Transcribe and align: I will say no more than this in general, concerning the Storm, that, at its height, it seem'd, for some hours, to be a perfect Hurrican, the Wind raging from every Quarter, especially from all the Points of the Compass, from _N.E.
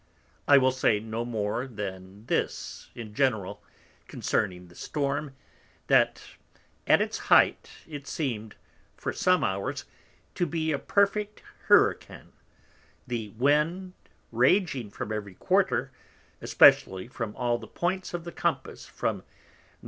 I 0.47 0.57
will 0.57 0.71
say 0.71 0.99
no 0.99 1.23
more 1.23 1.67
than 1.67 2.25
this 2.25 2.89
in 2.95 3.13
general, 3.13 3.61
concerning 4.07 4.67
the 4.67 4.73
Storm, 4.73 5.35
that, 5.85 6.23
at 6.87 7.01
its 7.03 7.19
height, 7.29 7.69
it 7.87 8.07
seem'd, 8.07 8.55
for 8.97 9.13
some 9.13 9.43
hours, 9.43 9.85
to 10.33 10.47
be 10.47 10.71
a 10.71 10.79
perfect 10.79 11.43
Hurrican, 11.67 12.31
the 13.05 13.29
Wind 13.37 13.93
raging 14.31 14.89
from 14.89 15.11
every 15.11 15.35
Quarter, 15.35 15.91
especially 16.41 17.07
from 17.07 17.35
all 17.35 17.59
the 17.59 17.67
Points 17.67 18.15
of 18.15 18.23
the 18.23 18.31
Compass, 18.31 18.87
from 18.87 19.21
_N.E. 19.21 19.25